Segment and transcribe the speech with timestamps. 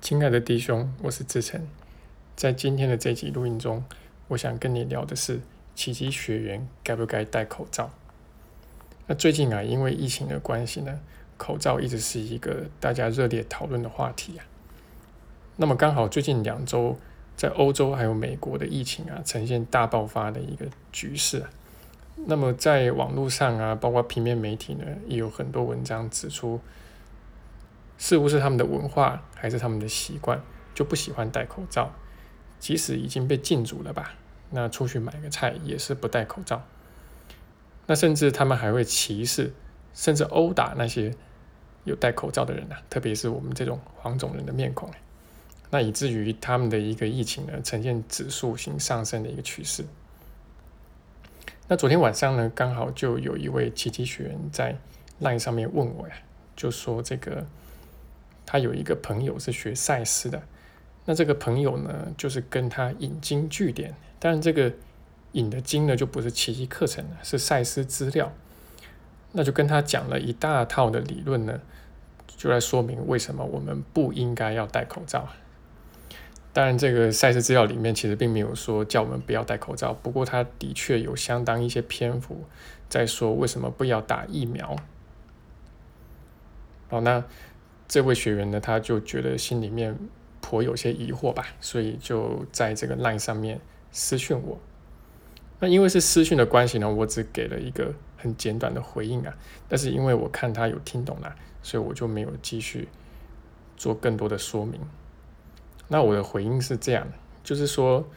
[0.00, 1.60] 亲爱的弟兄，我是志成。
[2.34, 3.84] 在今天的这集录音中，
[4.28, 5.40] 我想跟你聊的是
[5.74, 7.90] 奇迹学员该不该戴口罩。
[9.06, 11.00] 那最近啊，因为疫情的关系呢，
[11.36, 14.44] 口罩一直是一个大家热烈讨论的话题啊。
[15.56, 16.98] 那么刚好最近两周，
[17.36, 21.50] 在欧洲还有美国的疫情啊，呈现大爆发的一个局势啊。
[22.16, 26.58] 那么在网络上啊，包括平面媒体呢，也有很多文章指出。
[28.02, 30.40] 似乎是他们的文化，还是他们的习惯，
[30.74, 31.90] 就不喜欢戴口罩。
[32.58, 34.12] 即使已经被禁足了吧，
[34.50, 36.62] 那出去买个菜也是不戴口罩。
[37.86, 39.54] 那甚至他们还会歧视，
[39.94, 41.14] 甚至殴打那些
[41.84, 44.90] 有戴口罩的人呐，特别是我们这种黄种人的面孔。
[45.70, 49.86] 那以至于他们的一个疫情呢，呈现指数型上升的一个趋势。
[51.66, 54.76] 那昨天晚上呢，刚好就有一位奇迹学员在
[55.22, 56.14] LINE 上面问我呀，
[56.54, 57.46] 就说这个。
[58.52, 60.42] 他有一个朋友是学赛斯的，
[61.04, 64.72] 那这个朋友呢，就是跟他引经据典，当然这个
[65.30, 68.32] 引的经呢，就不是奇迹课程了，是赛斯资料，
[69.30, 71.60] 那就跟他讲了一大套的理论呢，
[72.26, 75.28] 就来说明为什么我们不应该要戴口罩。
[76.52, 82.42] 当然，这个赛斯资料里面其实并没有说叫我们不要戴口罩，不过他的确有相当一些篇幅
[82.88, 84.74] 在说为什么不要打疫苗。
[86.88, 87.22] 好，那。
[87.90, 89.98] 这位学员呢，他就觉得心里面
[90.40, 93.60] 颇有些疑惑吧，所以就在这个 LINE 上面
[93.90, 94.56] 私讯我。
[95.58, 99.34] 那因为是私讯的关系呢，我只给了一个很简短的回应啊。
[99.68, 102.86] 但是因为我看他有听懂了，所以我就没有继续
[103.76, 104.80] 做更多的说明。
[105.88, 107.04] 那我的回应是这样，
[107.42, 108.08] 就是说，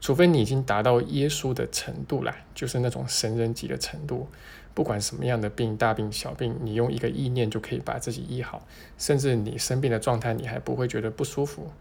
[0.00, 4.26] 除非你已经达到耶稣的程度了，就是那种神人级的程度。
[4.74, 8.66] 不管什么样的病，大病小病，你用一个意念就可以把自己医好，
[8.96, 11.72] 甚至你生病的状态，你还不会觉得不舒服。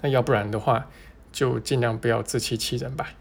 [0.00, 0.88] 那要不然的话，
[1.32, 3.14] 就尽量不要自欺欺人吧。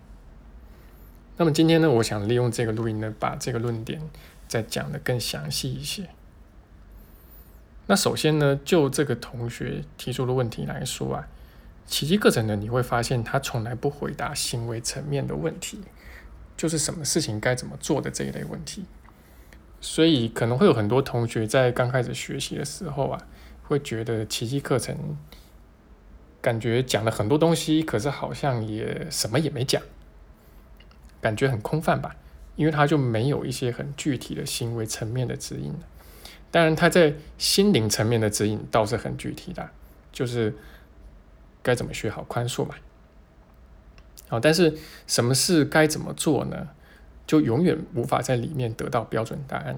[1.37, 4.01] 那么今天呢，我想利用这个录音呢，把这个论点
[4.47, 6.09] 再讲的更详细一些。
[7.87, 11.27] 那首先呢，就这个同学提出的问题来说啊，
[11.85, 15.81] 奇迹课程呢，你会发现他从来不回答行为层面的问题。
[16.57, 18.85] 就是什么事情该怎么做的这一类问题，
[19.81, 23.27] 所以可能会有很多同学在刚开始学习的时候啊，
[23.63, 25.17] 会觉得奇迹课程
[26.41, 29.81] 感觉讲了很多东西，可是好像也什么也没讲，
[31.21, 32.15] 感觉很空泛吧？
[32.55, 35.73] 因为他就没有一些很具体的行为层面的指引。
[36.51, 39.69] 当然，他在心灵层面的指引倒是很具体的，
[40.13, 40.55] 就是
[41.61, 42.75] 该怎么学好宽恕嘛。
[44.39, 46.69] 但是什么事该怎么做呢？
[47.27, 49.77] 就永远无法在里面得到标准答案。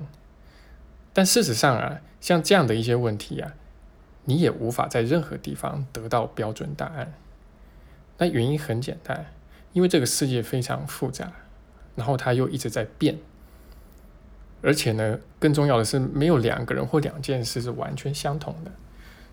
[1.13, 3.53] 但事实上啊，像这样的一些问题啊，
[4.25, 7.13] 你也无法在任何地方得到标准答案。
[8.18, 9.28] 那原因很简单，
[9.73, 11.31] 因为这个世界非常复杂，
[11.95, 13.18] 然后它又一直在变，
[14.62, 18.72] 而且呢，更重要的是，没有两个人或两件事是完全相同的。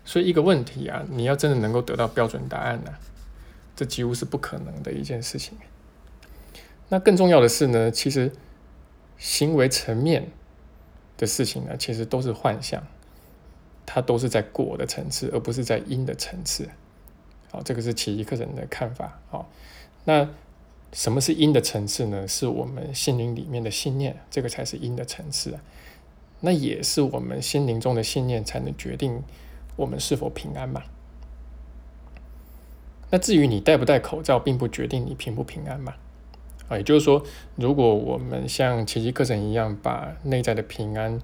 [0.05, 2.91] 所以一个问题啊，你要真的能够得到标准答案呢？
[3.75, 5.57] 这几乎是不可能的一件事情。
[6.89, 8.31] 那更重要的是呢，其实
[9.17, 10.29] 行为层面
[11.17, 12.85] 的事情呢，其实都是幻象，
[13.85, 16.69] 它都是在果的层次，而不是在因的层次。
[17.51, 19.19] 好，这个是奇异课程的看法。
[19.29, 19.49] 好，
[20.03, 20.29] 那
[20.93, 22.27] 什么是因的层次呢？
[22.27, 25.57] 是我们心灵里面的信念，这个才是因的层次。
[26.41, 29.23] 那也是我们心灵中的信念，才能决定
[29.75, 30.83] 我们是否平安嘛。
[33.11, 35.93] 那至于你戴不戴口罩，并不决定你平不平安嘛？
[36.67, 37.23] 啊，也就是说，
[37.55, 41.19] 如果我们像奇迹课程一样，把内在的平安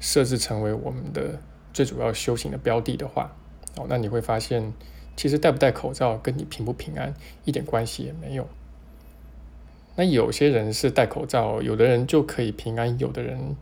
[0.00, 1.38] 设置成为我们的
[1.72, 3.36] 最主要修行的标的的话，
[3.76, 4.72] 哦，那你会发现，
[5.14, 7.14] 其实戴不戴口罩跟你平不平安
[7.44, 8.48] 一点关系也没有。
[9.96, 13.54] 那有些人是戴口罩，有的人就可以平安，有的人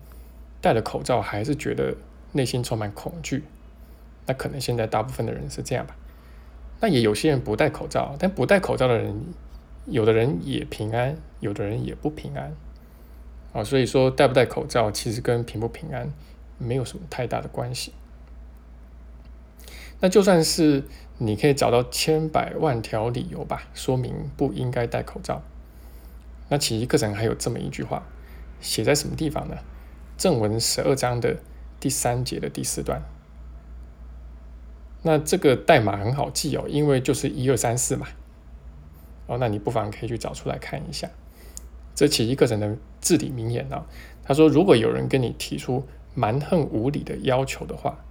[0.60, 1.96] 戴了口罩还是觉得
[2.30, 3.42] 内心充满恐惧。
[4.26, 5.96] 那可能现在大部分的人是这样吧。
[6.80, 9.24] 那也有些人不戴口罩，但不戴口罩的人，
[9.86, 12.54] 有的人也平安，有的人也不平安，
[13.52, 16.12] 啊，所以说戴不戴口罩其实跟平不平安
[16.56, 17.92] 没有什么太大的关系。
[20.00, 20.84] 那就算是
[21.16, 25.42] 你可以找到千百万条理由吧，说明不应该戴口罩。
[26.48, 28.06] 那其实课程还有这么一句话，
[28.60, 29.56] 写在什么地方呢？
[30.16, 31.38] 正文十二章的
[31.80, 33.02] 第三节的第四段。
[35.08, 38.06] 那这个代码很好记哦，因为就是一二三四嘛。
[39.26, 41.08] 哦，那你不妨可以去找出来看一下。
[41.94, 43.86] 这其一课程的至理名言啊，
[44.22, 45.82] 他说：如果有人跟你提出
[46.14, 48.04] 蛮横无理的要求的话，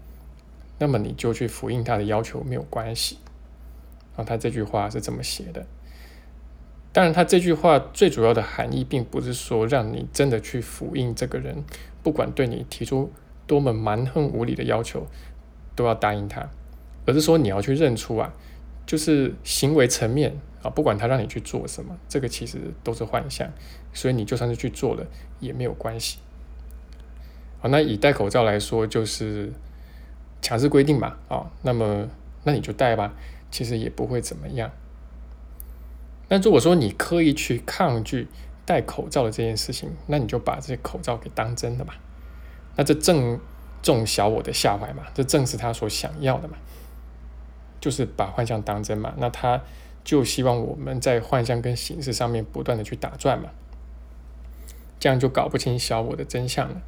[0.80, 3.20] 那么你就去复印他的要求没有关系。
[4.16, 5.68] 啊，他这句话是这么写的。
[6.92, 11.64] 当然，他这句话最主要的含义，并不是说让你真的去复印这个人，
[12.02, 13.12] 不管对你提出
[13.46, 15.06] 多么蛮横无理的要求，
[15.76, 16.50] 都要答应他，
[17.08, 18.32] 而是说你要去认出啊，
[18.86, 23.50] 就是行为层面啊，不管他让你去做什么，这个其实都是幻象，
[23.94, 25.08] 所以你就算是去做了
[25.40, 26.20] 也没有关系。
[27.60, 29.52] 好，那以戴口罩来说，就是
[30.42, 32.08] 强制规定嘛，啊，那么
[32.44, 33.14] 那你就戴吧，
[33.50, 34.70] 其实也不会怎么样。
[36.30, 38.28] 那如果说你刻意去抗拒
[38.66, 41.94] 戴口罩的这件事情，那你就把这些口罩给当真的嘛？
[42.76, 43.40] 那这正
[43.82, 45.04] 中小我的下怀嘛？
[45.14, 46.58] 这正是他所想要的嘛？
[47.80, 49.14] 就是把幻象当真嘛？
[49.18, 49.62] 那他
[50.04, 53.50] 就希望我们在幻象跟形式上面不断的去打转嘛？
[55.00, 56.82] 这样就搞不清小我的真相了。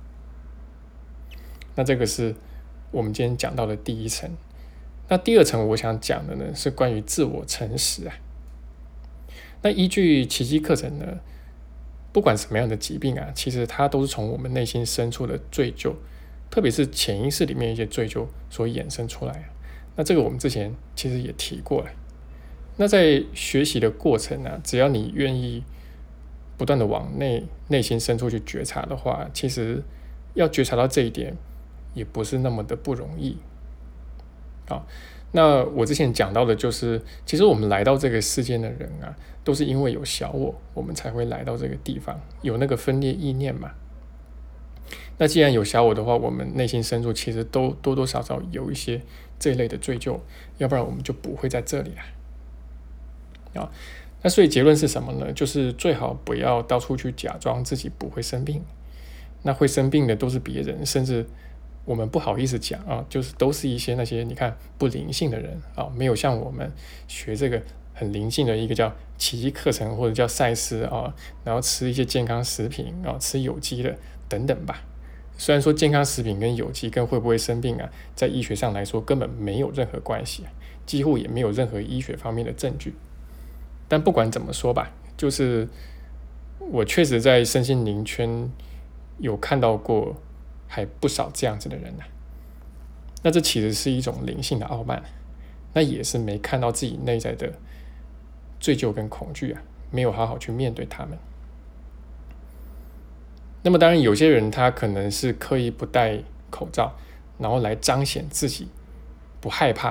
[1.76, 2.36] 那这个是
[2.92, 4.30] 我们今天讲到的第一层。
[5.08, 8.16] 那第二层我想讲的呢，是关于自我诚实啊。
[9.62, 11.20] 那依据奇迹课程呢，
[12.12, 15.94] 不管什么样的疾病啊，其实它都是从我们内心深处的罪疚，
[16.50, 19.50] 特别是潜意识里面一些罪疚所衍生出来。
[20.00, 21.90] 那这个我们之前其实也提过了。
[22.78, 25.62] 那在学习的过程呢，只要你愿意
[26.56, 29.84] 不断的往内内心深处去觉察的话，其实
[30.36, 31.36] 要觉察到这一点，
[31.94, 33.36] 也不是那么的不容易。
[34.70, 34.88] 好。
[35.32, 39.14] 那我之前讲到的就是，其实我们来到这个世间的人啊，
[39.44, 43.70] 都是因为有小我，我们才会来到这个地方，有那个分裂意念嘛。
[45.20, 49.00] 那既然有小我的话，我们内心深处其实都多多少少有一些
[49.38, 50.20] 这一类的追究，
[50.58, 53.62] 要不然我们就不会在这里啊。
[53.62, 53.72] 啊，
[54.24, 55.32] 那所以结论是什么呢？
[55.32, 58.64] 就是最好不要到处去假装自己不会生病，
[59.44, 61.28] 那会生病的都是别人，甚至。
[61.86, 66.72] 我们不好意思讲啊，就是都是一些那些你看不灵性的人啊，没有像我们
[67.08, 67.60] 学这个
[67.96, 71.12] 很灵性的一个叫奇迹课程或者叫赛斯啊，
[71.44, 74.84] 然后吃一些健康食品啊，吃有机的等等吧。
[75.40, 80.44] 虽然说健康食品跟有机跟会不会生病啊，在医学上来说根本没有任何关系，
[80.86, 82.94] 几乎也没有任何医学方面的证据。
[83.88, 85.68] 但不管怎么说吧，就是
[86.60, 88.52] 我确实在身心灵圈
[89.18, 90.16] 有看到过。
[90.72, 92.04] 还不少这样子的人呢，
[93.24, 95.02] 那这其实是一种灵性的傲慢，
[95.74, 97.52] 那也是没看到自己内在的
[98.60, 101.18] 罪疚跟恐惧啊，没有好好去面对他们。
[103.62, 106.96] 那么当然，有些人他可能是刻意不戴口罩，
[107.38, 108.68] 然后来彰显自己
[109.42, 109.90] 不害怕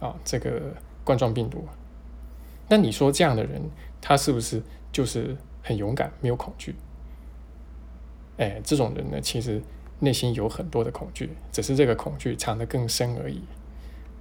[0.00, 1.66] 啊这个冠状病毒。
[2.68, 3.62] 那你说这样的人，
[4.00, 6.74] 他是不是就是很勇敢，没有恐惧？
[8.38, 9.62] 哎，这种人呢，其实。
[9.98, 13.40] 内心有很多的恐惧，只是这个恐惧藏得更深而已。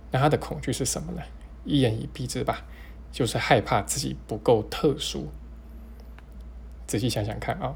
[0.10, 1.22] 那他的恐惧是什么呢？
[1.66, 2.63] 一言以蔽之吧，
[3.12, 5.27] 就是害怕自己不够特殊。
[6.88, 7.75] 仔细想想看啊。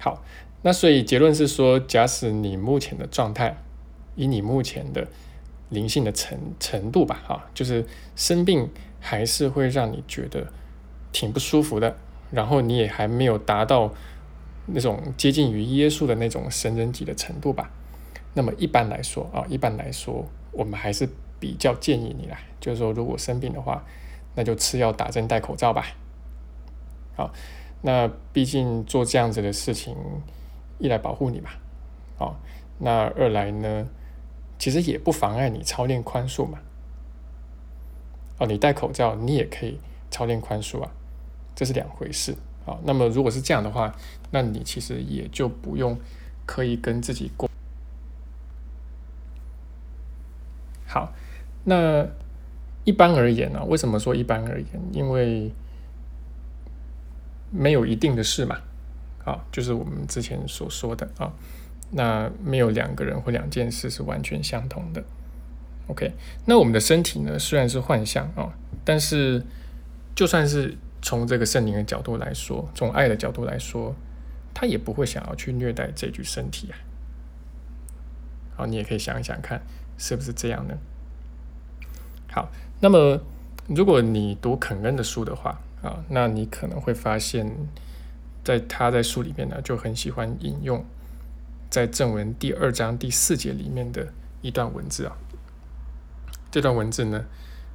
[0.00, 0.24] 好，
[0.62, 3.56] 那所以结论是说，假使你目前的状态，
[4.16, 5.06] 以你目前的
[5.68, 7.86] 灵性的程程度吧，哈，就是
[8.16, 8.68] 生病
[8.98, 10.52] 还是会让你觉得
[11.12, 11.96] 挺不舒服的，
[12.32, 13.94] 然后你也还没有达到。
[14.72, 17.72] 那种接近于耶稣的那种神人级的程度吧。
[18.34, 21.08] 那么一般来说啊，一般来说，我们还是
[21.40, 23.84] 比较建议你啦，就是说，如果生病的话，
[24.36, 25.86] 那就吃药、打针、戴口罩吧。
[27.16, 27.32] 好，
[27.82, 29.96] 那毕竟做这样子的事情，
[30.78, 31.50] 一来保护你嘛，
[32.18, 32.36] 哦，
[32.78, 33.86] 那二来呢，
[34.58, 36.58] 其实也不妨碍你操练宽恕嘛。
[38.38, 39.78] 哦，你戴口罩，你也可以
[40.10, 40.90] 操练宽恕啊，
[41.54, 42.34] 这是两回事。
[42.64, 43.94] 好，那么如果是这样的话，
[44.30, 45.98] 那你其实也就不用
[46.46, 47.48] 刻意跟自己过。
[50.86, 51.12] 好，
[51.64, 52.06] 那
[52.84, 53.64] 一般而言呢？
[53.64, 54.68] 为什么说一般而言？
[54.92, 55.52] 因为
[57.50, 58.58] 没有一定的事嘛。
[59.24, 61.32] 啊，就是我们之前所说的啊，
[61.90, 65.04] 那没有两个人或两件事是完全相同的。
[65.88, 66.12] OK，
[66.46, 68.52] 那我们的身体呢，虽然是幻象啊，
[68.84, 69.44] 但是
[70.14, 70.76] 就算是。
[71.02, 73.94] 从这个圣灵的角度来说，从爱的角度来说，
[74.52, 76.76] 他也不会想要去虐待这具身体啊。
[78.54, 79.62] 好，你也可以想一想看，
[79.96, 80.74] 是不是这样呢？
[82.30, 83.18] 好，那么
[83.66, 87.68] 如果你读肯恩的书的话啊，那你可能会发现，
[88.44, 90.84] 在他在书里面呢，就很喜欢引用
[91.68, 95.16] 在正文第二章第四节里面的一段文字啊。
[96.50, 97.24] 这段文字呢，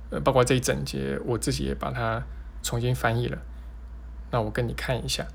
[0.10, 2.24] 呃，包括这一整节，我自己也把它。
[2.66, 3.38] 重新翻译了，
[4.32, 5.28] 那我跟你看一下。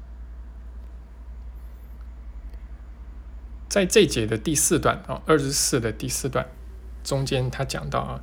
[3.68, 6.44] 在这节的第四段啊，二十四的第四段
[7.04, 8.20] 中间，他讲到啊，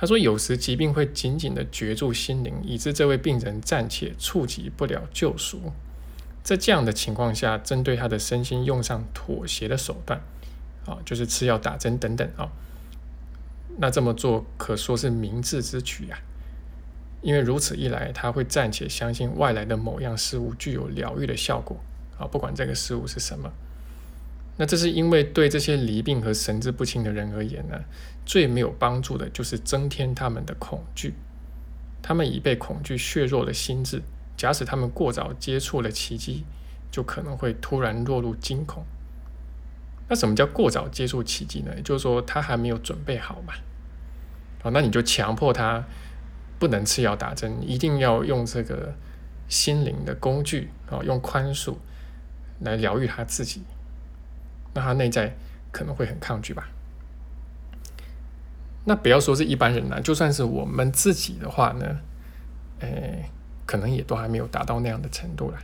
[0.00, 5.72] 他说有时疾病会紧紧的攫住心灵，以致这位病人暂且触及不了救赎。
[6.44, 10.20] 在这样的情况下，针对他的身心用上妥协的手段
[10.86, 12.48] 啊，就是吃药、打针等等啊。
[13.78, 16.18] 那这么做可说是明智之举啊，
[17.20, 21.76] 因为如此一来，他会暂且相信外来的某样事物具有疗愈的效果
[22.16, 23.52] 啊，不管这个事物是什么。
[24.58, 27.80] 那这是因为对这些离病和神志不清的人而言呢，
[28.26, 31.14] 最没有帮助的就是增添他们的恐惧。
[32.02, 34.02] 他们已被恐惧削弱了心智，
[34.36, 36.44] 假使他们过早接触了奇迹，
[36.90, 38.84] 就可能会突然落入惊恐。
[40.08, 41.72] 那什么叫过早接触奇迹呢？
[41.76, 43.52] 也就是说，他还没有准备好嘛。
[44.60, 45.84] 好，那你就强迫他
[46.58, 48.94] 不能吃药打针，一定要用这个
[49.48, 51.76] 心灵的工具啊，用宽恕
[52.60, 53.62] 来疗愈他自己。
[54.78, 55.36] 那他内在
[55.72, 56.68] 可能会很抗拒吧？
[58.84, 61.98] 那不要说是一般人了，就算是我们自己的话呢，
[62.78, 63.28] 诶，
[63.66, 65.58] 可能也都还没有达到那样的程度了。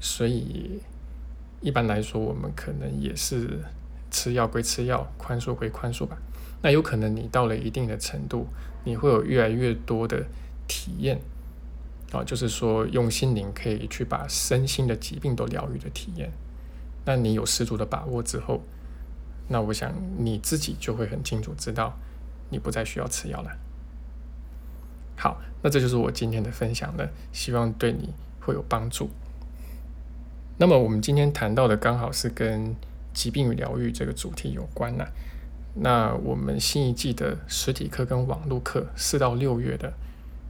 [0.00, 0.82] 所以
[1.62, 3.64] 一般来说，我们可能也是
[4.10, 6.18] 吃药归吃药，宽恕归宽恕吧。
[6.60, 8.46] 那有可能你到了一定的程度，
[8.84, 10.22] 你会有越来越多的
[10.68, 11.18] 体验，
[12.12, 16.30] 啊，就是说用心灵可以去把身心的疾病都疗愈的体验。
[17.04, 18.62] 那你有十足的把握之后，
[19.48, 21.96] 那我想你自己就会很清楚知道，
[22.50, 23.50] 你不再需要吃药了。
[25.16, 29.10] 好，那这就是我今天的分享了，希望对你会有帮助。
[30.58, 32.74] 那么我们今天谈到的刚好是跟
[33.12, 35.04] 疾病与疗愈这个主题有关呢。
[35.74, 39.92] 那我们新一季的实体课跟网络课，四到六月的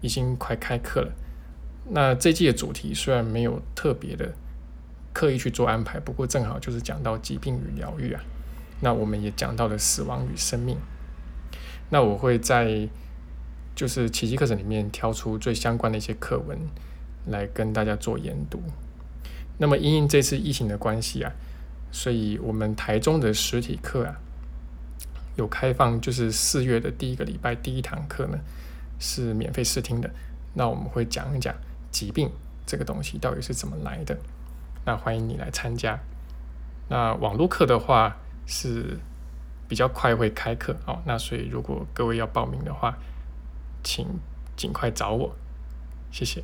[0.00, 1.12] 已经快开课了。
[1.90, 4.33] 那这季的主题虽然没有特别的
[5.21, 8.23] 刻意去做安排，不过正好就是讲到疾病与疗愈啊。
[8.81, 10.79] 那我们也讲到了死亡与生命。
[11.91, 12.89] 那我会在
[13.77, 16.59] 就是奇迹课程里面挑出最相关的一些课文
[17.27, 18.62] 来跟大家做研读。
[19.59, 21.31] 那么因应这次疫情的关系啊，
[21.93, 24.17] 所以我们台中的实体课啊。
[25.37, 28.39] 有开放，就是四月的第一个礼拜第一堂课呢，
[28.99, 30.11] 是免费试听的。
[30.55, 31.55] 那我们会讲一讲
[31.91, 32.31] 疾病
[32.65, 34.17] 这个东西到底是怎么来的。
[34.90, 36.00] 那欢迎你来参加。
[36.88, 38.99] 那网络课的话是
[39.68, 41.00] 比较快会开课哦。
[41.06, 42.99] 那所以如果各位要报名的话，
[43.85, 44.04] 请
[44.56, 45.32] 尽快找我。
[46.11, 46.42] 谢谢。